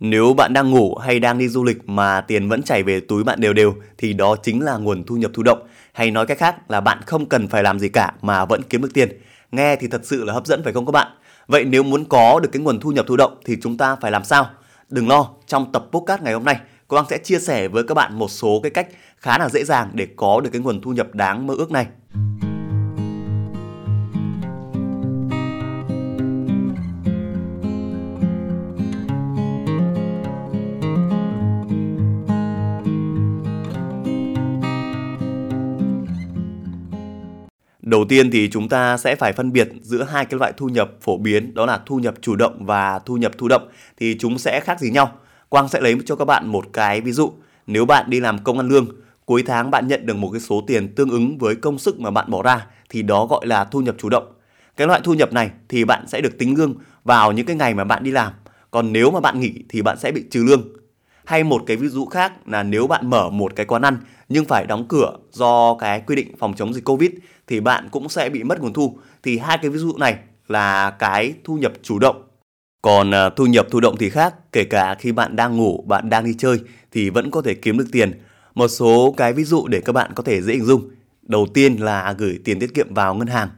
Nếu 0.00 0.34
bạn 0.34 0.52
đang 0.52 0.70
ngủ 0.70 0.94
hay 0.94 1.20
đang 1.20 1.38
đi 1.38 1.48
du 1.48 1.64
lịch 1.64 1.88
mà 1.88 2.20
tiền 2.20 2.48
vẫn 2.48 2.62
chảy 2.62 2.82
về 2.82 3.00
túi 3.00 3.24
bạn 3.24 3.40
đều 3.40 3.52
đều 3.52 3.74
thì 3.98 4.12
đó 4.12 4.36
chính 4.42 4.62
là 4.62 4.76
nguồn 4.76 5.04
thu 5.04 5.16
nhập 5.16 5.30
thụ 5.34 5.42
động. 5.42 5.58
Hay 5.92 6.10
nói 6.10 6.26
cách 6.26 6.38
khác 6.38 6.70
là 6.70 6.80
bạn 6.80 6.98
không 7.06 7.26
cần 7.26 7.48
phải 7.48 7.62
làm 7.62 7.78
gì 7.78 7.88
cả 7.88 8.12
mà 8.22 8.44
vẫn 8.44 8.62
kiếm 8.62 8.82
được 8.82 8.94
tiền. 8.94 9.08
Nghe 9.52 9.76
thì 9.76 9.88
thật 9.88 10.00
sự 10.04 10.24
là 10.24 10.32
hấp 10.32 10.46
dẫn 10.46 10.64
phải 10.64 10.72
không 10.72 10.86
các 10.86 10.92
bạn? 10.92 11.08
Vậy 11.46 11.64
nếu 11.64 11.82
muốn 11.82 12.04
có 12.04 12.40
được 12.40 12.48
cái 12.52 12.62
nguồn 12.62 12.80
thu 12.80 12.90
nhập 12.90 13.06
thụ 13.08 13.16
động 13.16 13.40
thì 13.44 13.56
chúng 13.62 13.76
ta 13.76 13.96
phải 13.96 14.10
làm 14.10 14.24
sao? 14.24 14.50
Đừng 14.88 15.08
lo, 15.08 15.28
trong 15.46 15.72
tập 15.72 15.86
podcast 15.92 16.22
ngày 16.22 16.32
hôm 16.32 16.44
nay, 16.44 16.56
Quang 16.86 17.06
sẽ 17.10 17.18
chia 17.18 17.38
sẻ 17.38 17.68
với 17.68 17.84
các 17.84 17.94
bạn 17.94 18.18
một 18.18 18.28
số 18.28 18.60
cái 18.62 18.70
cách 18.70 18.88
khá 19.16 19.38
là 19.38 19.48
dễ 19.48 19.64
dàng 19.64 19.90
để 19.94 20.06
có 20.16 20.40
được 20.40 20.50
cái 20.52 20.62
nguồn 20.62 20.80
thu 20.80 20.90
nhập 20.90 21.14
đáng 21.14 21.46
mơ 21.46 21.54
ước 21.58 21.70
này. 21.70 21.86
Đầu 37.88 38.04
tiên 38.04 38.30
thì 38.30 38.48
chúng 38.48 38.68
ta 38.68 38.96
sẽ 38.96 39.16
phải 39.16 39.32
phân 39.32 39.52
biệt 39.52 39.68
giữa 39.82 40.02
hai 40.02 40.24
cái 40.24 40.38
loại 40.38 40.52
thu 40.56 40.68
nhập 40.68 40.90
phổ 41.00 41.16
biến 41.16 41.54
đó 41.54 41.66
là 41.66 41.80
thu 41.86 41.96
nhập 41.96 42.14
chủ 42.20 42.36
động 42.36 42.66
và 42.66 42.98
thu 42.98 43.16
nhập 43.16 43.32
thụ 43.38 43.48
động 43.48 43.68
thì 43.96 44.16
chúng 44.18 44.38
sẽ 44.38 44.60
khác 44.60 44.80
gì 44.80 44.90
nhau. 44.90 45.12
Quang 45.48 45.68
sẽ 45.68 45.80
lấy 45.80 45.96
cho 46.06 46.16
các 46.16 46.24
bạn 46.24 46.48
một 46.48 46.64
cái 46.72 47.00
ví 47.00 47.12
dụ. 47.12 47.32
Nếu 47.66 47.84
bạn 47.84 48.10
đi 48.10 48.20
làm 48.20 48.38
công 48.38 48.58
ăn 48.58 48.68
lương, 48.68 48.86
cuối 49.24 49.42
tháng 49.46 49.70
bạn 49.70 49.88
nhận 49.88 50.06
được 50.06 50.16
một 50.16 50.30
cái 50.32 50.40
số 50.40 50.64
tiền 50.66 50.94
tương 50.94 51.10
ứng 51.10 51.38
với 51.38 51.54
công 51.54 51.78
sức 51.78 52.00
mà 52.00 52.10
bạn 52.10 52.30
bỏ 52.30 52.42
ra 52.42 52.66
thì 52.90 53.02
đó 53.02 53.26
gọi 53.26 53.46
là 53.46 53.64
thu 53.64 53.80
nhập 53.80 53.94
chủ 53.98 54.08
động. 54.08 54.32
Cái 54.76 54.86
loại 54.86 55.00
thu 55.04 55.14
nhập 55.14 55.32
này 55.32 55.50
thì 55.68 55.84
bạn 55.84 56.04
sẽ 56.08 56.20
được 56.20 56.38
tính 56.38 56.58
lương 56.58 56.74
vào 57.04 57.32
những 57.32 57.46
cái 57.46 57.56
ngày 57.56 57.74
mà 57.74 57.84
bạn 57.84 58.04
đi 58.04 58.10
làm. 58.10 58.32
Còn 58.70 58.92
nếu 58.92 59.10
mà 59.10 59.20
bạn 59.20 59.40
nghỉ 59.40 59.54
thì 59.68 59.82
bạn 59.82 59.98
sẽ 59.98 60.12
bị 60.12 60.24
trừ 60.30 60.44
lương. 60.48 60.62
Hay 61.28 61.44
một 61.44 61.62
cái 61.66 61.76
ví 61.76 61.88
dụ 61.88 62.06
khác 62.06 62.32
là 62.46 62.62
nếu 62.62 62.86
bạn 62.86 63.10
mở 63.10 63.30
một 63.30 63.56
cái 63.56 63.66
quán 63.66 63.82
ăn 63.82 63.98
nhưng 64.28 64.44
phải 64.44 64.66
đóng 64.66 64.84
cửa 64.88 65.16
do 65.32 65.76
cái 65.80 66.02
quy 66.06 66.16
định 66.16 66.36
phòng 66.38 66.54
chống 66.54 66.74
dịch 66.74 66.84
Covid 66.84 67.10
thì 67.46 67.60
bạn 67.60 67.88
cũng 67.90 68.08
sẽ 68.08 68.28
bị 68.28 68.42
mất 68.42 68.60
nguồn 68.60 68.72
thu. 68.72 68.98
Thì 69.22 69.38
hai 69.38 69.58
cái 69.62 69.70
ví 69.70 69.78
dụ 69.78 69.96
này 69.96 70.16
là 70.48 70.90
cái 70.90 71.34
thu 71.44 71.56
nhập 71.56 71.72
chủ 71.82 71.98
động. 71.98 72.22
Còn 72.82 73.14
à, 73.14 73.30
thu 73.30 73.46
nhập 73.46 73.66
thụ 73.70 73.80
động 73.80 73.96
thì 73.98 74.10
khác, 74.10 74.34
kể 74.52 74.64
cả 74.64 74.94
khi 74.94 75.12
bạn 75.12 75.36
đang 75.36 75.56
ngủ, 75.56 75.84
bạn 75.86 76.08
đang 76.08 76.24
đi 76.24 76.34
chơi 76.38 76.60
thì 76.92 77.10
vẫn 77.10 77.30
có 77.30 77.42
thể 77.42 77.54
kiếm 77.54 77.78
được 77.78 77.88
tiền. 77.92 78.22
Một 78.54 78.68
số 78.68 79.14
cái 79.16 79.32
ví 79.32 79.44
dụ 79.44 79.66
để 79.66 79.80
các 79.80 79.92
bạn 79.92 80.10
có 80.14 80.22
thể 80.22 80.42
dễ 80.42 80.52
hình 80.52 80.64
dung. 80.64 80.90
Đầu 81.22 81.46
tiên 81.54 81.76
là 81.76 82.14
gửi 82.18 82.38
tiền 82.44 82.58
tiết 82.60 82.74
kiệm 82.74 82.94
vào 82.94 83.14
ngân 83.14 83.28
hàng 83.28 83.48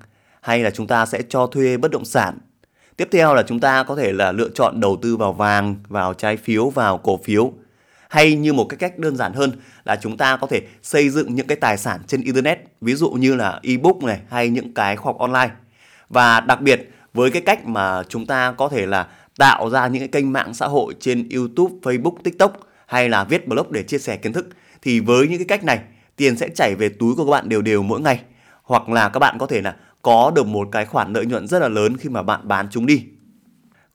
hay 0.41 0.63
là 0.63 0.71
chúng 0.71 0.87
ta 0.87 1.07
sẽ 1.07 1.23
cho 1.29 1.47
thuê 1.47 1.77
bất 1.77 1.91
động 1.91 2.05
sản. 2.05 2.39
Tiếp 2.97 3.09
theo 3.13 3.35
là 3.35 3.43
chúng 3.43 3.61
ta 3.61 3.83
có 3.83 3.97
thể 3.97 4.13
là 4.13 4.33
lựa 4.33 4.49
chọn 4.55 4.81
đầu 4.81 4.99
tư 5.03 5.17
vào 5.17 5.33
vàng, 5.33 5.77
vào 5.89 6.15
trái 6.15 6.37
phiếu, 6.37 6.71
vào 6.71 6.99
cổ 6.99 7.21
phiếu 7.25 7.53
hay 8.11 8.35
như 8.35 8.53
một 8.53 8.65
cái 8.69 8.77
cách 8.77 8.99
đơn 8.99 9.17
giản 9.17 9.33
hơn 9.33 9.53
là 9.85 9.97
chúng 9.97 10.17
ta 10.17 10.37
có 10.37 10.47
thể 10.47 10.63
xây 10.83 11.11
dựng 11.11 11.35
những 11.35 11.47
cái 11.47 11.57
tài 11.57 11.79
sản 11.79 12.01
trên 12.07 12.23
internet 12.23 12.59
ví 12.81 12.95
dụ 12.95 13.11
như 13.11 13.35
là 13.35 13.61
ebook 13.63 14.03
này 14.03 14.21
hay 14.29 14.49
những 14.49 14.75
cái 14.75 14.97
khoa 14.97 15.13
học 15.13 15.19
online. 15.19 15.51
Và 16.09 16.41
đặc 16.41 16.61
biệt 16.61 16.91
với 17.15 17.31
cái 17.31 17.43
cách 17.43 17.67
mà 17.67 18.03
chúng 18.09 18.27
ta 18.27 18.53
có 18.53 18.69
thể 18.69 18.87
là 18.87 19.07
tạo 19.39 19.71
ra 19.71 19.87
những 19.87 20.01
cái 20.01 20.09
kênh 20.09 20.33
mạng 20.33 20.55
xã 20.55 20.67
hội 20.67 20.95
trên 21.01 21.29
YouTube, 21.29 21.75
Facebook, 21.83 22.17
TikTok 22.25 22.61
hay 22.87 23.09
là 23.09 23.25
viết 23.25 23.49
blog 23.49 23.73
để 23.73 23.83
chia 23.83 23.99
sẻ 23.99 24.17
kiến 24.17 24.33
thức 24.33 24.49
thì 24.83 25.01
với 25.01 25.29
những 25.29 25.39
cái 25.39 25.47
cách 25.49 25.65
này 25.65 25.81
tiền 26.17 26.37
sẽ 26.37 26.49
chảy 26.55 26.75
về 26.75 26.89
túi 26.89 27.15
của 27.15 27.25
các 27.25 27.31
bạn 27.31 27.49
đều 27.49 27.63
đều 27.63 27.83
mỗi 27.83 28.01
ngày. 28.01 28.21
Hoặc 28.63 28.89
là 28.89 29.09
các 29.09 29.19
bạn 29.19 29.39
có 29.39 29.47
thể 29.47 29.63
là 29.63 29.77
có 30.03 30.33
được 30.35 30.47
một 30.47 30.69
cái 30.73 30.85
khoản 30.85 31.13
lợi 31.13 31.27
nhuận 31.27 31.47
rất 31.47 31.59
là 31.59 31.69
lớn 31.69 31.97
khi 31.97 32.09
mà 32.09 32.23
bạn 32.23 32.41
bán 32.49 32.67
chúng 32.71 32.87
đi 32.87 33.05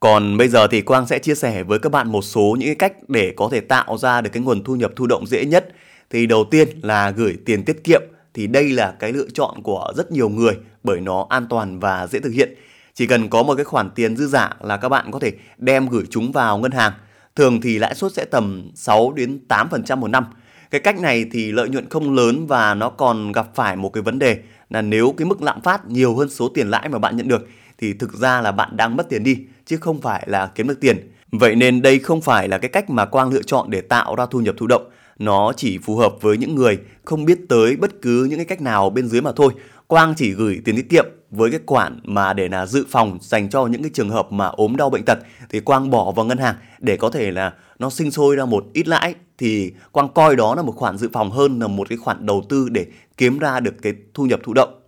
còn 0.06 0.38
bây 0.38 0.48
giờ 0.48 0.67
thì 0.67 0.81
Quang 0.81 1.08
sẽ 1.08 1.20
chia 1.20 1.36
sẻ 1.36 1.64
với 1.64 1.80
các 1.80 1.92
bạn 1.92 2.11
một 2.11 2.22
số 2.22 2.56
những 2.59 2.67
cái 2.67 2.75
cách 2.75 3.09
để 3.09 3.34
có 3.38 3.50
thể 3.52 3.59
tạo 3.59 3.98
ra 3.98 4.22
được 4.22 4.30
cái 4.34 4.44
nguồn 4.44 4.64
thu 4.64 4.75
nhập 4.75 4.92
thụ 4.95 5.08
động 5.08 5.28
dễ 5.28 5.45
nhất. 5.45 5.67
Thì 6.09 6.25
đầu 6.25 6.45
tiên 6.52 6.67
là 6.81 7.11
gửi 7.11 7.38
tiền 7.45 7.66
tiết 7.66 7.84
kiệm 7.84 8.02
thì 8.33 8.48
đây 8.48 8.70
là 8.70 8.94
cái 9.00 9.14
lựa 9.14 9.28
chọn 9.33 9.61
của 9.64 9.94
rất 9.95 10.11
nhiều 10.11 10.30
người 10.30 10.54
bởi 10.83 11.02
nó 11.02 11.26
an 11.30 11.45
toàn 11.49 11.80
và 11.80 12.08
dễ 12.08 12.20
thực 12.20 12.33
hiện. 12.33 12.54
Chỉ 12.93 13.08
cần 13.08 13.30
có 13.30 13.43
một 13.43 13.55
cái 13.55 13.66
khoản 13.66 13.89
tiền 13.95 14.17
dư 14.17 14.27
giả 14.27 14.54
là 14.61 14.77
các 14.77 14.89
bạn 14.89 15.11
có 15.11 15.20
thể 15.20 15.33
đem 15.58 15.89
gửi 15.89 16.04
chúng 16.10 16.32
vào 16.32 16.58
ngân 16.58 16.72
hàng. 16.72 16.92
Thường 17.36 17.61
thì 17.61 17.80
lãi 17.80 17.95
suất 17.95 18.14
sẽ 18.14 18.26
tầm 18.26 18.72
6 18.76 19.11
đến 19.11 19.39
8% 19.48 19.98
một 19.98 20.08
năm. 20.08 20.26
Cái 20.72 20.82
cách 20.82 20.99
này 20.99 21.26
thì 21.32 21.52
lợi 21.52 21.70
nhuận 21.70 21.89
không 21.89 22.16
lớn 22.16 22.48
và 22.48 22.73
nó 22.73 22.89
còn 22.89 23.32
gặp 23.32 23.55
phải 23.55 23.76
một 23.76 23.89
cái 23.89 24.02
vấn 24.04 24.20
đề 24.20 24.37
là 24.70 24.82
nếu 24.82 25.14
cái 25.17 25.26
mức 25.26 25.42
lạm 25.42 25.61
phát 25.61 25.87
nhiều 25.87 26.16
hơn 26.16 26.30
số 26.30 26.49
tiền 26.49 26.67
lãi 26.67 26.89
mà 26.89 26.99
bạn 26.99 27.17
nhận 27.17 27.27
được, 27.27 27.48
thì 27.77 27.93
thực 27.93 28.14
ra 28.14 28.42
là 28.42 28.52
bạn 28.52 28.77
đang 28.77 28.95
mất 28.95 29.10
tiền 29.10 29.23
đi 29.23 29.37
chứ 29.65 29.77
không 29.77 30.02
phải 30.02 30.23
là 30.27 30.48
kiếm 30.55 30.67
được 30.67 30.80
tiền. 30.80 31.11
Vậy 31.31 31.55
nên 31.55 31.81
đây 31.81 31.99
không 31.99 32.21
phải 32.21 32.48
là 32.48 32.58
cái 32.58 32.70
cách 32.70 32.89
mà 32.89 33.05
Quang 33.05 33.33
lựa 33.33 33.42
chọn 33.42 33.70
để 33.70 33.81
tạo 33.81 34.15
ra 34.15 34.26
thu 34.26 34.39
nhập 34.39 34.55
thụ 34.58 34.67
động. 34.67 34.89
Nó 35.20 35.53
chỉ 35.58 35.77
phù 35.77 35.95
hợp 35.95 36.14
với 36.21 36.37
những 36.37 36.55
người 36.55 36.77
không 37.05 37.26
biết 37.26 37.39
tới 37.49 37.75
bất 37.75 38.02
cứ 38.02 38.27
những 38.30 38.39
cái 38.39 38.45
cách 38.45 38.61
nào 38.61 38.89
bên 38.89 39.08
dưới 39.08 39.21
mà 39.21 39.31
thôi. 39.36 39.54
Quang 39.87 40.14
chỉ 40.17 40.31
gửi 40.31 40.61
tiền 40.65 40.75
tiết 40.75 40.89
kiệm 40.89 41.05
với 41.31 41.52
cái 41.52 41.59
khoản 41.65 41.99
mà 42.04 42.33
để 42.33 42.48
là 42.48 42.65
dự 42.65 42.86
phòng 42.89 43.17
dành 43.21 43.49
cho 43.49 43.65
những 43.65 43.81
cái 43.81 43.92
trường 43.93 44.09
hợp 44.09 44.31
mà 44.31 44.48
ốm 44.48 44.75
đau 44.75 44.89
bệnh 44.89 45.05
tật 45.05 45.17
thì 45.49 45.59
Quang 45.59 45.89
bỏ 45.89 46.11
vào 46.11 46.25
ngân 46.25 46.37
hàng 46.37 46.55
để 46.80 46.98
có 46.98 47.09
thể 47.09 47.31
là 47.31 47.54
nó 47.80 47.89
sinh 47.89 48.11
sôi 48.11 48.36
ra 48.36 48.45
một 48.45 48.65
ít 48.73 48.87
lãi 48.87 49.15
thì 49.37 49.73
Quang 49.92 50.09
coi 50.09 50.36
đó 50.36 50.55
là 50.55 50.61
một 50.61 50.71
khoản 50.75 50.98
dự 50.98 51.09
phòng 51.14 51.31
hơn 51.31 51.59
là 51.59 51.67
một 51.67 51.89
cái 51.89 51.98
khoản 51.98 52.25
đầu 52.25 52.43
tư 52.49 52.70
để 52.70 52.86
kiếm 53.17 53.39
ra 53.39 53.59
được 53.59 53.73
cái 53.81 53.93
thu 54.14 54.25
nhập 54.25 54.39
thụ 54.43 54.54
động. 54.54 54.85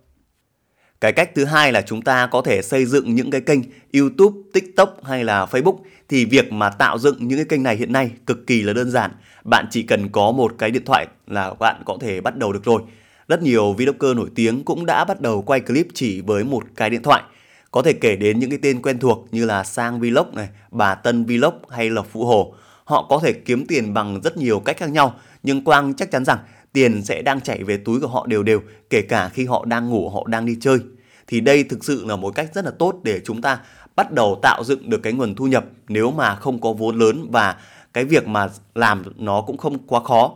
Cái 1.00 1.12
cách 1.12 1.30
thứ 1.34 1.44
hai 1.44 1.72
là 1.72 1.82
chúng 1.82 2.02
ta 2.02 2.26
có 2.26 2.42
thể 2.42 2.62
xây 2.62 2.86
dựng 2.86 3.14
những 3.14 3.30
cái 3.30 3.40
kênh 3.40 3.60
YouTube, 3.92 4.36
TikTok 4.52 5.04
hay 5.04 5.24
là 5.24 5.46
Facebook 5.46 5.76
thì 6.08 6.24
việc 6.24 6.52
mà 6.52 6.70
tạo 6.70 6.98
dựng 6.98 7.28
những 7.28 7.38
cái 7.38 7.44
kênh 7.44 7.62
này 7.62 7.76
hiện 7.76 7.92
nay 7.92 8.10
cực 8.26 8.46
kỳ 8.46 8.62
là 8.62 8.72
đơn 8.72 8.90
giản. 8.90 9.10
Bạn 9.44 9.66
chỉ 9.70 9.82
cần 9.82 10.08
có 10.08 10.32
một 10.32 10.54
cái 10.58 10.70
điện 10.70 10.84
thoại 10.84 11.06
là 11.26 11.54
bạn 11.54 11.82
có 11.84 11.96
thể 12.00 12.20
bắt 12.20 12.36
đầu 12.36 12.52
được 12.52 12.64
rồi. 12.64 12.82
Rất 13.28 13.42
nhiều 13.42 13.72
vlogger 13.72 14.16
nổi 14.16 14.28
tiếng 14.34 14.64
cũng 14.64 14.86
đã 14.86 15.04
bắt 15.04 15.20
đầu 15.20 15.42
quay 15.42 15.60
clip 15.60 15.86
chỉ 15.94 16.20
với 16.20 16.44
một 16.44 16.64
cái 16.76 16.90
điện 16.90 17.02
thoại. 17.02 17.22
Có 17.70 17.82
thể 17.82 17.92
kể 17.92 18.16
đến 18.16 18.38
những 18.38 18.50
cái 18.50 18.58
tên 18.62 18.82
quen 18.82 18.98
thuộc 18.98 19.28
như 19.32 19.44
là 19.44 19.64
Sang 19.64 20.00
Vlog 20.00 20.34
này, 20.34 20.48
Bà 20.70 20.94
Tân 20.94 21.24
Vlog 21.24 21.54
hay 21.70 21.90
Lộc 21.90 22.06
Phụ 22.12 22.24
Hồ. 22.24 22.54
Họ 22.84 23.06
có 23.08 23.20
thể 23.22 23.32
kiếm 23.32 23.66
tiền 23.66 23.94
bằng 23.94 24.20
rất 24.24 24.36
nhiều 24.36 24.60
cách 24.60 24.76
khác 24.76 24.90
nhau, 24.90 25.14
nhưng 25.42 25.64
Quang 25.64 25.94
chắc 25.94 26.10
chắn 26.10 26.24
rằng 26.24 26.38
tiền 26.78 27.02
sẽ 27.04 27.22
đang 27.22 27.40
chảy 27.40 27.64
về 27.64 27.76
túi 27.76 28.00
của 28.00 28.06
họ 28.06 28.26
đều 28.26 28.42
đều, 28.42 28.60
kể 28.90 29.02
cả 29.02 29.28
khi 29.28 29.44
họ 29.44 29.64
đang 29.64 29.88
ngủ, 29.88 30.08
họ 30.08 30.24
đang 30.26 30.46
đi 30.46 30.56
chơi. 30.60 30.78
Thì 31.26 31.40
đây 31.40 31.64
thực 31.64 31.84
sự 31.84 32.04
là 32.04 32.16
một 32.16 32.34
cách 32.34 32.50
rất 32.54 32.64
là 32.64 32.70
tốt 32.70 32.94
để 33.02 33.20
chúng 33.24 33.42
ta 33.42 33.58
bắt 33.96 34.12
đầu 34.12 34.38
tạo 34.42 34.64
dựng 34.64 34.90
được 34.90 35.02
cái 35.02 35.12
nguồn 35.12 35.34
thu 35.34 35.46
nhập 35.46 35.64
nếu 35.88 36.10
mà 36.10 36.34
không 36.34 36.60
có 36.60 36.72
vốn 36.72 36.98
lớn 36.98 37.26
và 37.30 37.56
cái 37.92 38.04
việc 38.04 38.28
mà 38.28 38.48
làm 38.74 39.02
nó 39.16 39.40
cũng 39.40 39.56
không 39.56 39.78
quá 39.86 40.00
khó. 40.00 40.34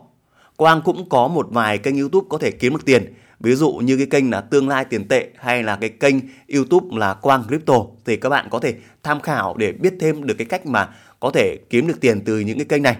Quang 0.56 0.82
cũng 0.84 1.08
có 1.08 1.28
một 1.28 1.46
vài 1.50 1.78
kênh 1.78 1.98
YouTube 1.98 2.26
có 2.30 2.38
thể 2.38 2.50
kiếm 2.50 2.72
được 2.72 2.84
tiền. 2.84 3.14
Ví 3.40 3.54
dụ 3.54 3.72
như 3.72 3.96
cái 3.96 4.06
kênh 4.06 4.30
là 4.30 4.40
Tương 4.40 4.68
lai 4.68 4.84
tiền 4.84 5.08
tệ 5.08 5.28
hay 5.36 5.62
là 5.62 5.76
cái 5.76 5.90
kênh 5.90 6.14
YouTube 6.54 6.86
là 6.98 7.14
Quang 7.14 7.44
Crypto 7.48 7.74
thì 8.04 8.16
các 8.16 8.28
bạn 8.28 8.48
có 8.50 8.58
thể 8.58 8.74
tham 9.02 9.20
khảo 9.20 9.56
để 9.56 9.72
biết 9.72 9.94
thêm 10.00 10.26
được 10.26 10.34
cái 10.38 10.46
cách 10.46 10.66
mà 10.66 10.88
có 11.20 11.30
thể 11.30 11.56
kiếm 11.70 11.86
được 11.86 12.00
tiền 12.00 12.20
từ 12.24 12.40
những 12.40 12.58
cái 12.58 12.66
kênh 12.66 12.82
này. 12.82 12.96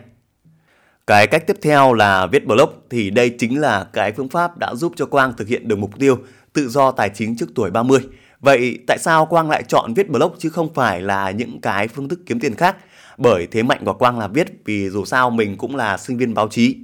Cái 1.07 1.27
cách 1.27 1.47
tiếp 1.47 1.57
theo 1.63 1.95
là 1.95 2.27
viết 2.27 2.47
blog 2.47 2.71
thì 2.91 3.11
đây 3.11 3.31
chính 3.39 3.61
là 3.61 3.87
cái 3.93 4.13
phương 4.13 4.29
pháp 4.29 4.59
đã 4.59 4.75
giúp 4.75 4.93
cho 4.97 5.07
Quang 5.07 5.33
thực 5.37 5.49
hiện 5.49 5.69
được 5.69 5.79
mục 5.79 5.99
tiêu 5.99 6.19
tự 6.53 6.69
do 6.69 6.91
tài 6.91 7.09
chính 7.15 7.37
trước 7.37 7.49
tuổi 7.55 7.71
30. 7.71 8.01
Vậy 8.41 8.79
tại 8.87 8.99
sao 8.99 9.27
Quang 9.27 9.51
lại 9.51 9.63
chọn 9.69 9.95
viết 9.95 10.11
blog 10.11 10.35
chứ 10.39 10.51
không 10.51 10.75
phải 10.75 11.03
là 11.03 11.31
những 11.31 11.61
cái 11.61 11.89
phương 11.89 12.09
thức 12.09 12.21
kiếm 12.27 12.41
tiền 12.41 12.55
khác? 12.55 12.77
Bởi 13.19 13.47
thế 13.47 13.63
mạnh 13.63 13.85
của 13.85 13.93
Quang 13.93 14.19
là 14.19 14.29
viết 14.29 14.49
vì 14.65 14.91
dù 14.91 15.05
sao 15.05 15.31
mình 15.31 15.57
cũng 15.59 15.77
là 15.77 15.97
sinh 15.97 16.19
viên 16.19 16.35
báo 16.35 16.49
chí. 16.49 16.77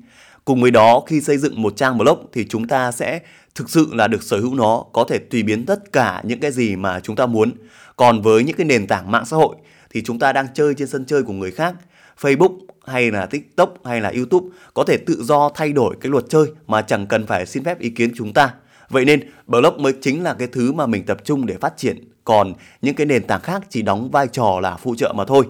Cùng 0.45 0.63
với 0.63 0.71
đó 0.71 1.03
khi 1.07 1.21
xây 1.21 1.39
dựng 1.39 1.63
một 1.63 1.77
trang 1.77 1.99
blog 1.99 2.27
thì 2.33 2.47
chúng 2.49 2.69
ta 2.69 2.93
sẽ 2.93 3.21
thực 3.55 3.71
sự 3.71 3.89
là 3.93 4.09
được 4.09 4.23
sở 4.23 4.41
hữu 4.41 4.55
nó, 4.55 4.85
có 4.93 5.05
thể 5.09 5.19
tùy 5.19 5.43
biến 5.43 5.67
tất 5.67 5.93
cả 5.93 6.23
những 6.25 6.41
cái 6.41 6.53
gì 6.53 6.77
mà 6.77 7.01
chúng 7.01 7.17
ta 7.17 7.27
muốn. 7.27 7.53
Còn 7.97 8.23
với 8.23 8.45
những 8.45 8.57
cái 8.57 8.67
nền 8.67 8.87
tảng 8.87 9.11
mạng 9.11 9.25
xã 9.25 9.37
hội 9.37 9.57
thì 9.91 10.03
chúng 10.03 10.19
ta 10.19 10.33
đang 10.33 10.47
chơi 10.55 10.75
trên 10.75 10.89
sân 10.89 11.05
chơi 11.05 11.23
của 11.23 11.33
người 11.33 11.51
khác. 11.51 11.75
Facebook 12.21 12.59
hay 12.87 13.11
là 13.11 13.27
TikTok 13.27 13.75
hay 13.85 14.01
là 14.01 14.13
YouTube 14.17 14.49
có 14.75 14.85
thể 14.85 14.97
tự 14.97 15.23
do 15.23 15.51
thay 15.55 15.73
đổi 15.73 15.97
cái 16.01 16.11
luật 16.11 16.25
chơi 16.29 16.47
mà 16.67 16.83
chẳng 16.83 17.07
cần 17.07 17.27
phải 17.27 17.47
xin 17.47 17.65
phép 17.65 17.79
ý 17.79 17.91
kiến 17.91 18.13
chúng 18.17 18.33
ta. 18.33 18.55
Vậy 18.91 19.05
nên 19.05 19.21
blog 19.47 19.83
mới 19.83 19.93
chính 20.01 20.23
là 20.23 20.35
cái 20.35 20.49
thứ 20.49 20.73
mà 20.73 20.87
mình 20.87 21.07
tập 21.07 21.19
trung 21.25 21.47
để 21.47 21.57
phát 21.61 21.77
triển, 21.77 22.13
còn 22.25 22.53
những 22.83 22.95
cái 22.95 23.07
nền 23.07 23.27
tảng 23.27 23.41
khác 23.41 23.63
chỉ 23.69 23.83
đóng 23.83 24.11
vai 24.11 24.29
trò 24.29 24.61
là 24.63 24.77
phụ 24.77 24.95
trợ 24.95 25.13
mà 25.17 25.25
thôi. 25.25 25.45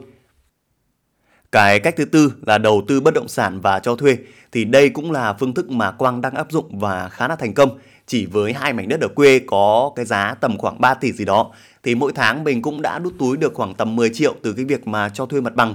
Cái 1.52 1.80
cách 1.80 1.94
thứ 1.96 2.04
tư 2.04 2.32
là 2.46 2.58
đầu 2.58 2.82
tư 2.88 3.00
bất 3.00 3.14
động 3.14 3.28
sản 3.28 3.60
và 3.60 3.78
cho 3.78 3.96
thuê 3.96 4.16
thì 4.52 4.64
đây 4.64 4.88
cũng 4.88 5.10
là 5.10 5.32
phương 5.32 5.54
thức 5.54 5.70
mà 5.70 5.90
Quang 5.90 6.20
đang 6.20 6.34
áp 6.34 6.52
dụng 6.52 6.78
và 6.78 7.08
khá 7.08 7.28
là 7.28 7.36
thành 7.36 7.54
công. 7.54 7.78
Chỉ 8.06 8.26
với 8.26 8.52
hai 8.52 8.72
mảnh 8.72 8.88
đất 8.88 9.00
ở 9.00 9.08
quê 9.08 9.40
có 9.46 9.92
cái 9.96 10.04
giá 10.04 10.34
tầm 10.40 10.58
khoảng 10.58 10.80
3 10.80 10.94
tỷ 10.94 11.12
gì 11.12 11.24
đó 11.24 11.50
thì 11.82 11.94
mỗi 11.94 12.12
tháng 12.12 12.44
mình 12.44 12.62
cũng 12.62 12.82
đã 12.82 12.98
đút 12.98 13.18
túi 13.18 13.36
được 13.36 13.54
khoảng 13.54 13.74
tầm 13.74 13.96
10 13.96 14.10
triệu 14.14 14.34
từ 14.42 14.52
cái 14.52 14.64
việc 14.64 14.86
mà 14.86 15.08
cho 15.08 15.26
thuê 15.26 15.40
mặt 15.40 15.54
bằng. 15.54 15.74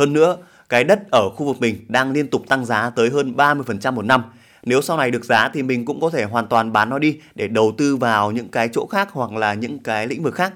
Hơn 0.00 0.12
nữa, 0.12 0.36
cái 0.68 0.84
đất 0.84 1.10
ở 1.10 1.30
khu 1.30 1.46
vực 1.46 1.60
mình 1.60 1.84
đang 1.88 2.12
liên 2.12 2.30
tục 2.30 2.42
tăng 2.48 2.64
giá 2.64 2.90
tới 2.90 3.10
hơn 3.10 3.34
30% 3.36 3.92
một 3.92 4.04
năm 4.04 4.22
nếu 4.62 4.82
sau 4.82 4.96
này 4.96 5.10
được 5.10 5.24
giá 5.24 5.48
thì 5.48 5.62
mình 5.62 5.84
cũng 5.84 6.00
có 6.00 6.10
thể 6.10 6.24
hoàn 6.24 6.46
toàn 6.46 6.72
bán 6.72 6.88
nó 6.88 6.98
đi 6.98 7.18
để 7.34 7.48
đầu 7.48 7.72
tư 7.78 7.96
vào 7.96 8.30
những 8.30 8.48
cái 8.48 8.68
chỗ 8.72 8.86
khác 8.86 9.08
hoặc 9.12 9.32
là 9.32 9.54
những 9.54 9.78
cái 9.78 10.06
lĩnh 10.06 10.22
vực 10.22 10.34
khác 10.34 10.52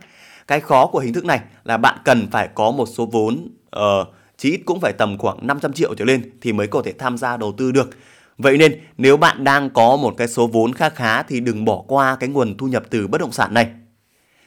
cái 0.47 0.61
khó 0.61 0.87
của 0.87 0.99
hình 0.99 1.13
thức 1.13 1.25
này 1.25 1.41
là 1.65 1.77
bạn 1.77 1.99
cần 2.05 2.29
phải 2.31 2.49
có 2.55 2.71
một 2.71 2.87
số 2.87 3.07
vốn 3.07 3.49
uh, 3.77 3.83
chí 4.37 4.51
ít 4.51 4.61
cũng 4.65 4.81
phải 4.81 4.93
tầm 4.93 5.19
khoảng 5.19 5.47
500 5.47 5.73
triệu 5.73 5.95
trở 5.95 6.05
lên 6.05 6.31
thì 6.41 6.53
mới 6.53 6.67
có 6.67 6.83
thể 6.83 6.93
tham 6.93 7.19
gia 7.19 7.37
đầu 7.37 7.53
tư 7.53 7.73
được. 7.73 7.91
Vậy 8.39 8.59
nên 8.59 8.81
nếu 8.99 9.17
bạn 9.17 9.45
đang 9.45 9.71
có 9.71 9.97
một 9.97 10.15
cái 10.17 10.29
số 10.29 10.47
vốn 10.47 10.73
khá 10.73 10.89
khá 10.89 11.23
thì 11.23 11.41
đừng 11.41 11.65
bỏ 11.65 11.83
qua 11.87 12.17
cái 12.17 12.29
nguồn 12.29 12.57
thu 12.57 12.67
nhập 12.67 12.83
từ 12.91 13.07
bất 13.07 13.21
động 13.21 13.33
sản 13.33 13.55
này. 13.55 13.67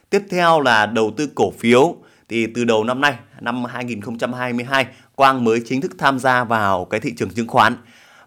Tiếp 0.09 0.21
theo 0.29 0.61
là 0.61 0.85
đầu 0.85 1.11
tư 1.17 1.29
cổ 1.35 1.51
phiếu 1.51 1.95
thì 2.29 2.47
từ 2.47 2.63
đầu 2.63 2.83
năm 2.83 3.01
nay, 3.01 3.13
năm 3.41 3.65
2022, 3.65 4.85
Quang 5.15 5.43
mới 5.43 5.61
chính 5.65 5.81
thức 5.81 5.91
tham 5.97 6.19
gia 6.19 6.43
vào 6.43 6.85
cái 6.85 6.99
thị 6.99 7.13
trường 7.17 7.29
chứng 7.29 7.47
khoán. 7.47 7.75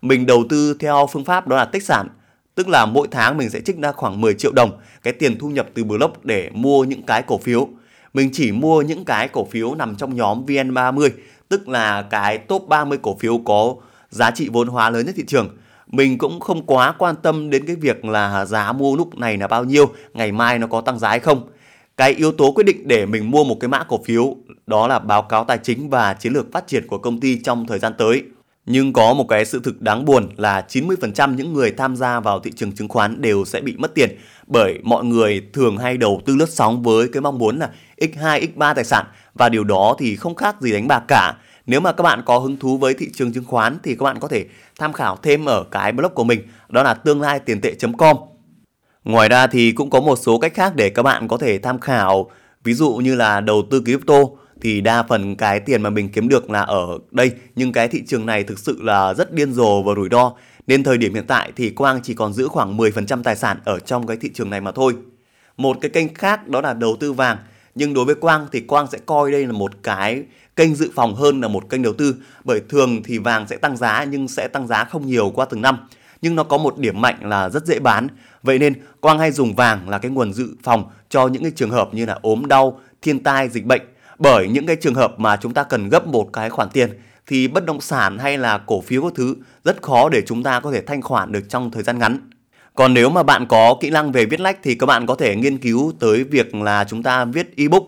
Mình 0.03 0.27
đầu 0.27 0.45
tư 0.49 0.77
theo 0.81 1.09
phương 1.13 1.25
pháp 1.25 1.49
đó 1.49 1.57
là 1.57 1.65
tích 1.65 1.83
sản, 1.83 2.09
tức 2.55 2.69
là 2.69 2.87
mỗi 2.87 3.09
tháng 3.11 3.37
mình 3.37 3.51
sẽ 3.51 3.61
trích 3.61 3.79
ra 3.79 3.93
khoảng 3.93 4.21
10 4.21 4.35
triệu 4.35 4.53
đồng 4.53 4.71
cái 5.03 5.13
tiền 5.13 5.39
thu 5.39 5.49
nhập 5.49 5.67
từ 5.75 5.85
block 5.85 6.25
để 6.25 6.51
mua 6.53 6.85
những 6.85 7.03
cái 7.03 7.23
cổ 7.23 7.39
phiếu. 7.39 7.69
Mình 8.15 8.31
chỉ 8.33 8.53
mua 8.53 8.83
những 8.83 9.05
cái 9.05 9.29
cổ 9.29 9.45
phiếu 9.45 9.75
nằm 9.75 9.97
trong 9.97 10.17
nhóm 10.17 10.47
VN30, 10.47 11.11
tức 11.49 11.69
là 11.69 12.03
cái 12.03 12.39
top 12.39 12.69
30 12.69 12.99
cổ 13.03 13.17
phiếu 13.21 13.39
có 13.39 13.75
giá 14.11 14.31
trị 14.31 14.49
vốn 14.53 14.69
hóa 14.69 14.91
lớn 14.91 15.07
nhất 15.07 15.15
thị 15.17 15.25
trường. 15.27 15.49
Mình 15.87 16.19
cũng 16.19 16.41
không 16.41 16.67
quá 16.67 16.95
quan 16.99 17.15
tâm 17.23 17.51
đến 17.51 17.67
cái 17.67 17.77
việc 17.77 18.05
là 18.05 18.45
giá 18.45 18.73
mua 18.73 18.97
lúc 18.97 19.19
này 19.19 19.37
là 19.37 19.47
bao 19.47 19.65
nhiêu, 19.65 19.95
ngày 20.15 20.33
mai 20.33 20.59
nó 20.59 20.67
có 20.67 20.81
tăng 20.81 20.99
giá 20.99 21.09
hay 21.09 21.21
không 21.21 21.49
cái 22.01 22.15
yếu 22.15 22.33
tố 22.33 22.53
quyết 22.53 22.65
định 22.65 22.89
để 22.89 23.07
mình 23.07 23.31
mua 23.31 23.45
một 23.45 23.61
cái 23.61 23.69
mã 23.69 23.85
cổ 23.85 24.01
phiếu 24.05 24.37
đó 24.67 24.87
là 24.89 24.99
báo 24.99 25.23
cáo 25.23 25.45
tài 25.45 25.59
chính 25.59 25.91
và 25.91 26.15
chiến 26.15 26.33
lược 26.33 26.53
phát 26.53 26.67
triển 26.67 26.87
của 26.87 26.99
công 26.99 27.21
ty 27.21 27.39
trong 27.43 27.67
thời 27.67 27.79
gian 27.79 27.93
tới. 27.99 28.23
Nhưng 28.67 28.93
có 28.93 29.15
một 29.15 29.29
cái 29.29 29.45
sự 29.45 29.61
thực 29.65 29.83
đáng 29.83 30.05
buồn 30.05 30.29
là 30.37 30.65
90% 30.69 31.35
những 31.35 31.53
người 31.53 31.71
tham 31.71 31.97
gia 31.97 32.21
vào 32.21 32.41
thị 32.41 32.53
trường 32.57 32.73
chứng 32.73 32.89
khoán 32.89 33.21
đều 33.21 33.45
sẽ 33.45 33.61
bị 33.61 33.77
mất 33.77 33.95
tiền 33.95 34.11
bởi 34.47 34.79
mọi 34.83 35.05
người 35.05 35.43
thường 35.53 35.77
hay 35.77 35.97
đầu 35.97 36.21
tư 36.27 36.37
lướt 36.37 36.49
sóng 36.51 36.83
với 36.83 37.09
cái 37.09 37.21
mong 37.21 37.39
muốn 37.39 37.59
là 37.59 37.71
x2, 37.97 38.47
x3 38.57 38.75
tài 38.75 38.85
sản 38.85 39.07
và 39.35 39.49
điều 39.49 39.65
đó 39.65 39.97
thì 39.99 40.17
không 40.17 40.35
khác 40.35 40.61
gì 40.61 40.73
đánh 40.73 40.89
bạc 40.89 41.03
cả. 41.09 41.35
Nếu 41.67 41.81
mà 41.81 41.93
các 41.93 42.03
bạn 42.03 42.23
có 42.27 42.39
hứng 42.39 42.57
thú 42.57 42.79
với 42.79 42.95
thị 42.95 43.09
trường 43.15 43.33
chứng 43.33 43.45
khoán 43.45 43.79
thì 43.83 43.95
các 43.95 44.05
bạn 44.05 44.21
có 44.21 44.29
thể 44.29 44.47
tham 44.79 44.93
khảo 44.93 45.17
thêm 45.23 45.45
ở 45.45 45.65
cái 45.71 45.93
blog 45.93 46.15
của 46.15 46.25
mình 46.25 46.43
đó 46.69 46.83
là 46.83 46.95
tương 46.95 47.21
lai 47.21 47.41
tiền 47.41 47.61
tệ.com 47.61 48.17
Ngoài 49.05 49.29
ra 49.29 49.47
thì 49.47 49.73
cũng 49.73 49.91
có 49.91 50.01
một 50.01 50.17
số 50.17 50.39
cách 50.39 50.55
khác 50.55 50.73
để 50.77 50.91
các 50.91 51.03
bạn 51.03 51.29
có 51.29 51.37
thể 51.37 51.59
tham 51.59 51.79
khảo. 51.79 52.31
Ví 52.65 52.75
dụ 52.75 52.93
như 52.93 53.15
là 53.15 53.41
đầu 53.41 53.63
tư 53.71 53.81
crypto, 53.81 54.15
thì 54.61 54.81
đa 54.81 55.03
phần 55.03 55.37
cái 55.37 55.61
tiền 55.61 55.83
mà 55.83 55.91
mình 55.91 56.09
kiếm 56.09 56.29
được 56.29 56.51
là 56.51 56.61
ở 56.61 56.99
đây. 57.11 57.33
Nhưng 57.57 57.73
cái 57.73 57.89
thị 57.89 58.03
trường 58.07 58.27
này 58.27 58.45
thực 58.45 58.59
sự 58.59 58.79
là 58.83 59.15
rất 59.15 59.33
điên 59.33 59.53
rồ 59.53 59.83
và 59.83 59.95
rủi 59.95 60.09
ro. 60.11 60.33
Nên 60.67 60.83
thời 60.83 60.99
điểm 60.99 61.15
hiện 61.15 61.27
tại 61.27 61.53
thì 61.57 61.71
Quang 61.71 62.01
chỉ 62.03 62.15
còn 62.15 62.33
giữ 62.33 62.49
khoảng 62.49 62.77
10% 62.77 63.23
tài 63.23 63.37
sản 63.37 63.59
ở 63.65 63.79
trong 63.79 64.07
cái 64.07 64.17
thị 64.17 64.31
trường 64.35 64.51
này 64.51 64.61
mà 64.61 64.73
thôi. 64.73 64.95
Một 65.57 65.77
cái 65.81 65.91
kênh 65.91 66.15
khác 66.15 66.49
đó 66.49 66.61
là 66.61 66.75
đầu 66.75 66.97
tư 67.01 67.13
vàng. 67.13 67.37
Nhưng 67.75 67.95
đối 67.95 68.05
với 68.05 68.15
Quang 68.15 68.47
thì 68.53 68.61
Quang 68.61 68.87
sẽ 68.91 68.99
coi 69.07 69.33
đây 69.33 69.47
là 69.47 69.53
một 69.53 69.73
cái 69.83 70.23
kênh 70.57 70.75
dự 70.75 70.91
phòng 70.95 71.15
hơn 71.15 71.41
là 71.41 71.49
một 71.49 71.71
kênh 71.71 71.83
đầu 71.83 71.93
tư. 71.93 72.15
Bởi 72.45 72.61
thường 72.69 73.03
thì 73.03 73.19
vàng 73.19 73.47
sẽ 73.49 73.57
tăng 73.57 73.77
giá 73.77 74.05
nhưng 74.05 74.29
sẽ 74.29 74.49
tăng 74.49 74.67
giá 74.67 74.85
không 74.85 75.07
nhiều 75.07 75.31
qua 75.35 75.45
từng 75.45 75.63
năm 75.63 75.79
nhưng 76.23 76.35
nó 76.35 76.45
có 76.45 76.59
một 76.59 76.79
điểm 76.79 77.01
mạnh 77.01 77.17
là 77.23 77.49
rất 77.49 77.67
dễ 77.67 77.79
bán. 77.79 78.09
Vậy 78.43 78.59
nên 78.59 78.75
Quang 79.01 79.19
hay 79.19 79.33
dùng 79.33 79.55
vàng 79.55 79.89
là 79.89 79.99
cái 79.99 80.11
nguồn 80.11 80.33
dự 80.33 80.49
phòng 80.63 80.85
cho 81.09 81.27
những 81.27 81.43
cái 81.43 81.53
trường 81.57 81.71
hợp 81.71 81.95
như 81.95 82.07
là 82.07 82.19
ốm 82.23 82.47
đau, 82.47 82.81
thiên 83.03 83.23
tai, 83.23 83.49
dịch 83.49 83.67
bệnh. 83.67 83.83
Bởi 84.19 84.49
những 84.49 84.67
cái 84.67 84.77
trường 84.77 84.95
hợp 84.95 85.21
mà 85.21 85.37
chúng 85.37 85.55
ta 85.55 85.63
cần 85.63 85.89
gấp 85.89 86.07
một 86.07 86.31
cái 86.33 86.51
khoản 86.51 86.69
tiền 86.69 86.91
thì 87.27 87.49
bất 87.49 87.67
động 87.67 87.81
sản 87.81 88.19
hay 88.19 88.39
là 88.39 88.59
cổ 88.59 88.81
phiếu 88.81 89.03
các 89.03 89.13
thứ 89.15 89.37
rất 89.65 89.83
khó 89.83 90.09
để 90.09 90.23
chúng 90.27 90.43
ta 90.43 90.61
có 90.61 90.73
thể 90.73 90.81
thanh 90.81 91.03
khoản 91.03 91.33
được 91.33 91.49
trong 91.49 91.71
thời 91.71 91.83
gian 91.83 91.99
ngắn. 91.99 92.31
Còn 92.75 92.95
nếu 92.95 93.11
mà 93.11 93.23
bạn 93.23 93.47
có 93.49 93.77
kỹ 93.81 93.91
năng 93.91 94.13
về 94.13 94.27
viết 94.27 94.41
lách 94.41 94.59
thì 94.63 94.75
các 94.75 94.87
bạn 94.87 95.07
có 95.07 95.15
thể 95.15 95.37
nghiên 95.37 95.59
cứu 95.59 95.93
tới 96.01 96.25
việc 96.25 96.55
là 96.55 96.85
chúng 96.85 97.03
ta 97.03 97.25
viết 97.25 97.57
ebook. 97.57 97.83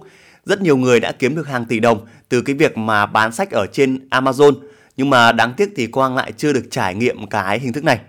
Rất 0.44 0.62
nhiều 0.62 0.76
người 0.76 1.00
đã 1.00 1.12
kiếm 1.12 1.37
được 1.37 1.49
hàng 1.49 1.64
tỷ 1.64 1.81
đồng 1.81 1.99
từ 2.28 2.43
cái 2.43 2.55
việc 2.55 2.76
mà 2.76 3.06
bán 3.06 3.32
sách 3.32 3.50
ở 3.50 3.67
trên 3.73 4.08
Amazon. 4.11 4.55
Nhưng 4.96 5.11
mà 5.11 5.32
đáng 5.32 5.52
tiếc 5.56 5.73
thì 5.76 5.87
Quang 5.87 6.17
lại 6.17 6.32
chưa 6.37 6.52
được 6.52 6.64
trải 6.70 6.94
nghiệm 6.94 7.26
cái 7.26 7.58
hình 7.58 7.73
thức 7.73 7.85
này. 7.85 8.00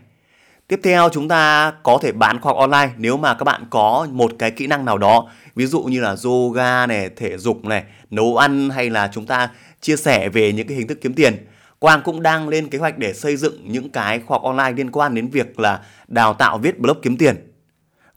Tiếp 0.68 0.80
theo 0.84 1.10
chúng 1.10 1.28
ta 1.28 1.74
có 1.84 2.00
thể 2.02 2.12
bán 2.12 2.42
khoa 2.42 2.54
học 2.54 2.58
online 2.58 2.94
nếu 2.98 3.18
mà 3.18 3.34
các 3.34 3.44
bạn 3.44 3.64
có 3.70 4.08
một 4.12 4.32
cái 4.40 4.52
kỹ 4.52 4.68
năng 4.68 4.86
nào 4.86 4.98
đó, 4.98 5.28
ví 5.56 5.66
dụ 5.66 5.84
như 5.84 6.02
là 6.02 6.16
yoga 6.24 6.86
này, 6.86 7.10
thể 7.16 7.38
dục 7.38 7.66
này, 7.66 7.84
nấu 8.10 8.38
ăn 8.38 8.70
hay 8.70 8.90
là 8.90 9.10
chúng 9.14 9.26
ta 9.26 9.50
chia 9.82 9.96
sẻ 9.96 10.30
về 10.30 10.54
những 10.54 10.68
cái 10.68 10.78
hình 10.78 10.88
thức 10.88 10.98
kiếm 11.02 11.14
tiền. 11.14 11.48
Quang 11.80 12.02
cũng 12.02 12.22
đang 12.22 12.50
lên 12.50 12.70
kế 12.70 12.78
hoạch 12.78 12.98
để 12.98 13.14
xây 13.14 13.36
dựng 13.36 13.72
những 13.72 13.90
cái 13.90 14.20
khoa 14.20 14.36
học 14.36 14.44
online 14.44 14.72
liên 14.78 14.92
quan 14.92 15.16
đến 15.16 15.28
việc 15.28 15.60
là 15.60 15.80
đào 16.08 16.34
tạo 16.34 16.58
viết 16.58 16.80
blog 16.80 16.98
kiếm 17.02 17.18
tiền. 17.18 17.36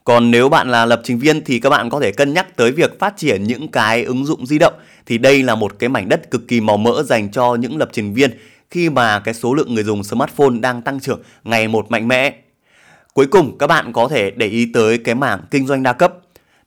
Còn 0.03 0.31
nếu 0.31 0.49
bạn 0.49 0.69
là 0.71 0.85
lập 0.85 1.01
trình 1.03 1.19
viên 1.19 1.45
thì 1.45 1.59
các 1.59 1.69
bạn 1.69 1.89
có 1.89 1.99
thể 1.99 2.11
cân 2.11 2.33
nhắc 2.33 2.55
tới 2.55 2.71
việc 2.71 2.99
phát 2.99 3.17
triển 3.17 3.43
những 3.43 3.67
cái 3.67 4.03
ứng 4.03 4.25
dụng 4.25 4.45
di 4.45 4.59
động 4.59 4.73
thì 5.05 5.17
đây 5.17 5.43
là 5.43 5.55
một 5.55 5.79
cái 5.79 5.89
mảnh 5.89 6.09
đất 6.09 6.31
cực 6.31 6.47
kỳ 6.47 6.61
màu 6.61 6.77
mỡ 6.77 7.03
dành 7.03 7.31
cho 7.31 7.55
những 7.55 7.77
lập 7.77 7.89
trình 7.93 8.13
viên 8.13 8.31
khi 8.71 8.89
mà 8.89 9.19
cái 9.19 9.33
số 9.33 9.53
lượng 9.53 9.73
người 9.73 9.83
dùng 9.83 10.03
smartphone 10.03 10.59
đang 10.59 10.81
tăng 10.81 10.99
trưởng 10.99 11.21
ngày 11.43 11.67
một 11.67 11.91
mạnh 11.91 12.07
mẽ. 12.07 12.33
Cuối 13.13 13.27
cùng, 13.27 13.57
các 13.57 13.67
bạn 13.67 13.93
có 13.93 14.07
thể 14.07 14.31
để 14.31 14.47
ý 14.47 14.71
tới 14.73 14.97
cái 14.97 15.15
mảng 15.15 15.41
kinh 15.51 15.67
doanh 15.67 15.83
đa 15.83 15.93
cấp. 15.93 16.13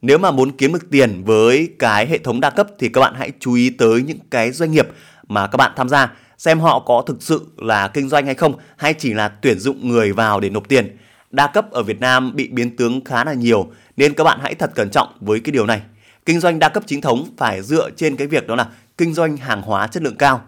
Nếu 0.02 0.18
mà 0.18 0.30
muốn 0.30 0.52
kiếm 0.52 0.72
được 0.72 0.90
tiền 0.90 1.22
với 1.24 1.68
cái 1.78 2.06
hệ 2.06 2.18
thống 2.18 2.40
đa 2.40 2.50
cấp 2.50 2.68
thì 2.78 2.88
các 2.88 3.00
bạn 3.00 3.14
hãy 3.16 3.32
chú 3.40 3.54
ý 3.54 3.70
tới 3.70 4.02
những 4.02 4.18
cái 4.30 4.52
doanh 4.52 4.70
nghiệp 4.70 4.88
mà 5.28 5.46
các 5.46 5.56
bạn 5.56 5.72
tham 5.76 5.88
gia, 5.88 6.12
xem 6.38 6.60
họ 6.60 6.80
có 6.80 7.02
thực 7.06 7.22
sự 7.22 7.46
là 7.56 7.88
kinh 7.88 8.08
doanh 8.08 8.26
hay 8.26 8.34
không, 8.34 8.54
hay 8.76 8.94
chỉ 8.94 9.14
là 9.14 9.28
tuyển 9.28 9.58
dụng 9.58 9.88
người 9.88 10.12
vào 10.12 10.40
để 10.40 10.50
nộp 10.50 10.68
tiền. 10.68 10.96
Đa 11.30 11.46
cấp 11.46 11.70
ở 11.70 11.82
Việt 11.82 12.00
Nam 12.00 12.36
bị 12.36 12.48
biến 12.48 12.76
tướng 12.76 13.04
khá 13.04 13.24
là 13.24 13.32
nhiều, 13.32 13.70
nên 13.96 14.14
các 14.14 14.24
bạn 14.24 14.38
hãy 14.42 14.54
thật 14.54 14.70
cẩn 14.74 14.90
trọng 14.90 15.08
với 15.20 15.40
cái 15.40 15.52
điều 15.52 15.66
này. 15.66 15.82
Kinh 16.26 16.40
doanh 16.40 16.58
đa 16.58 16.68
cấp 16.68 16.82
chính 16.86 17.00
thống 17.00 17.26
phải 17.36 17.62
dựa 17.62 17.90
trên 17.90 18.16
cái 18.16 18.26
việc 18.26 18.46
đó 18.46 18.56
là 18.56 18.66
kinh 18.96 19.14
doanh 19.14 19.36
hàng 19.36 19.62
hóa 19.62 19.86
chất 19.86 20.02
lượng 20.02 20.16
cao 20.16 20.42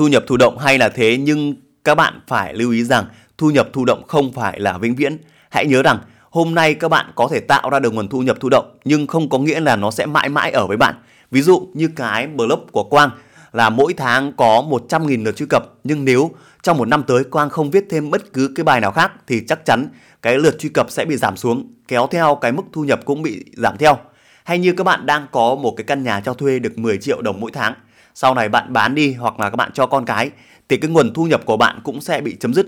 thu 0.00 0.08
nhập 0.08 0.24
thụ 0.26 0.36
động 0.36 0.58
hay 0.58 0.78
là 0.78 0.88
thế, 0.88 1.16
nhưng 1.16 1.54
các 1.84 1.94
bạn 1.94 2.20
phải 2.26 2.54
lưu 2.54 2.70
ý 2.70 2.84
rằng 2.84 3.04
thu 3.38 3.50
nhập 3.50 3.68
thụ 3.72 3.84
động 3.84 4.02
không 4.08 4.32
phải 4.32 4.60
là 4.60 4.78
vĩnh 4.78 4.94
viễn. 4.94 5.18
Hãy 5.50 5.66
nhớ 5.66 5.82
rằng 5.82 5.98
hôm 6.30 6.54
nay 6.54 6.74
các 6.74 6.88
bạn 6.88 7.06
có 7.14 7.28
thể 7.30 7.40
tạo 7.40 7.70
ra 7.70 7.78
được 7.78 7.94
nguồn 7.94 8.08
thu 8.08 8.22
nhập 8.22 8.36
thụ 8.40 8.48
động, 8.48 8.78
nhưng 8.84 9.06
không 9.06 9.28
có 9.28 9.38
nghĩa 9.38 9.60
là 9.60 9.76
nó 9.76 9.90
sẽ 9.90 10.06
mãi 10.06 10.28
mãi 10.28 10.50
ở 10.50 10.66
với 10.66 10.76
bạn. 10.76 10.94
Ví 11.30 11.42
dụ 11.42 11.68
như 11.74 11.88
cái 11.96 12.26
blog 12.26 12.66
của 12.72 12.84
Quang 12.84 13.10
là 13.52 13.70
mỗi 13.70 13.92
tháng 13.92 14.32
có 14.32 14.64
100.000 14.88 15.24
lượt 15.24 15.36
truy 15.36 15.46
cập, 15.50 15.64
nhưng 15.84 16.04
nếu 16.04 16.30
trong 16.62 16.78
một 16.78 16.88
năm 16.88 17.02
tới 17.06 17.24
Quang 17.24 17.50
không 17.50 17.70
viết 17.70 17.84
thêm 17.90 18.10
bất 18.10 18.32
cứ 18.32 18.52
cái 18.56 18.64
bài 18.64 18.80
nào 18.80 18.92
khác 18.92 19.12
thì 19.26 19.42
chắc 19.48 19.64
chắn 19.64 19.88
cái 20.22 20.38
lượt 20.38 20.58
truy 20.58 20.68
cập 20.68 20.90
sẽ 20.90 21.04
bị 21.04 21.16
giảm 21.16 21.36
xuống, 21.36 21.74
kéo 21.88 22.06
theo 22.10 22.38
cái 22.40 22.52
mức 22.52 22.64
thu 22.72 22.84
nhập 22.84 23.00
cũng 23.04 23.22
bị 23.22 23.44
giảm 23.56 23.76
theo. 23.78 23.98
Hay 24.44 24.58
như 24.58 24.72
các 24.72 24.84
bạn 24.84 25.06
đang 25.06 25.26
có 25.32 25.54
một 25.54 25.74
cái 25.76 25.84
căn 25.84 26.02
nhà 26.02 26.20
cho 26.20 26.34
thuê 26.34 26.58
được 26.58 26.78
10 26.78 26.98
triệu 26.98 27.22
đồng 27.22 27.40
mỗi 27.40 27.50
tháng 27.54 27.74
sau 28.22 28.34
này 28.34 28.48
bạn 28.48 28.72
bán 28.72 28.94
đi 28.94 29.12
hoặc 29.12 29.40
là 29.40 29.50
các 29.50 29.56
bạn 29.56 29.70
cho 29.74 29.86
con 29.86 30.04
cái 30.04 30.30
thì 30.68 30.76
cái 30.76 30.90
nguồn 30.90 31.14
thu 31.14 31.24
nhập 31.24 31.40
của 31.44 31.56
bạn 31.56 31.80
cũng 31.84 32.00
sẽ 32.00 32.20
bị 32.20 32.36
chấm 32.40 32.54
dứt. 32.54 32.66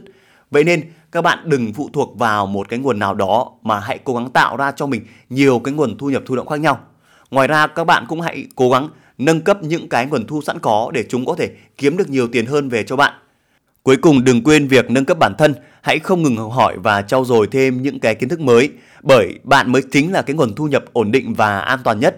Vậy 0.50 0.64
nên 0.64 0.82
các 1.12 1.23
bạn 1.23 1.38
đừng 1.44 1.73
phụ 1.73 1.90
thuộc 1.92 2.18
vào 2.18 2.47
một 2.47 2.68
cái 2.68 2.78
nguồn 2.78 2.99
nào 2.99 3.14
đó 3.14 3.50
mà 3.62 3.80
hãy 3.80 3.99
cố 4.04 4.14
gắng 4.14 4.30
tạo 4.30 4.56
ra 4.56 4.73
cho 4.73 4.87
mình 4.87 5.06
nhiều 5.30 5.59
cái 5.59 5.75
nguồn 5.75 5.99
thu 5.99 6.11
nhập 6.11 6.23
thụ 6.26 6.37
động 6.37 6.49
khác 6.49 6.61
nhau. 6.61 6.80
Ngoài 7.30 7.49
ra 7.49 7.66
các 7.66 7.85
bạn 7.85 8.04
cũng 8.09 8.21
hãy 8.21 8.47
cố 8.56 8.71
gắng 8.71 8.88
nâng 9.18 9.40
cấp 9.40 9.62
những 9.62 9.88
cái 9.88 10.06
nguồn 10.06 10.26
thu 10.26 10.42
sẵn 10.42 10.59
có 10.59 10.90
để 10.94 11.04
chúng 11.09 11.26
có 11.26 11.35
thể 11.38 11.50
kiếm 11.76 11.97
được 11.97 12.11
nhiều 12.11 12.28
tiền 12.28 12.47
hơn 12.47 12.68
về 12.68 12.82
cho 12.82 12.97
bạn. 12.97 13.14
Cuối 13.82 13.97
cùng 13.97 14.25
đừng 14.25 14.42
quên 14.44 14.68
việc 14.68 14.90
nâng 14.90 15.04
cấp 15.04 15.18
bản 15.18 15.35
thân, 15.38 15.54
hãy 15.82 15.99
không 15.99 16.23
ngừng 16.23 16.37
học 16.37 16.52
hỏi 16.52 16.76
và 16.82 17.02
trau 17.02 17.25
dồi 17.25 17.47
thêm 17.47 17.82
những 17.82 18.00
cái 18.00 18.14
kiến 18.14 18.28
thức 18.28 18.40
mới 18.40 18.71
bởi 19.02 19.38
bạn 19.44 19.73
mới 19.73 19.82
chính 19.92 20.12
là 20.12 20.23
cái 20.23 20.37
nguồn 20.37 20.54
thu 20.54 20.66
nhập 20.66 20.85
ổn 20.92 21.12
định 21.12 21.35
và 21.35 21.59
an 21.59 21.78
toàn 21.85 22.00
nhất. 22.00 22.16